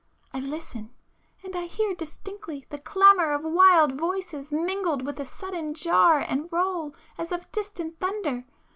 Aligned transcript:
I 0.33 0.39
listen,—and 0.39 1.55
I 1.55 1.65
hear 1.67 1.93
distinctly 1.93 2.65
the 2.71 2.79
clamour 2.79 3.33
of 3.33 3.43
wild 3.43 3.99
voices 3.99 4.51
mingled 4.51 5.05
with 5.05 5.19
a 5.19 5.27
sullen 5.27 5.75
jar 5.75 6.17
and 6.17 6.51
roll 6.51 6.95
as 7.19 7.31
of 7.31 7.51
distant 7.51 7.99
thunder! 7.99 8.43